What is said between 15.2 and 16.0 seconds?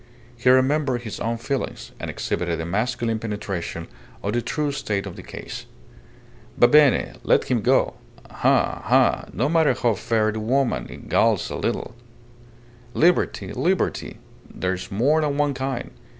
than one kind!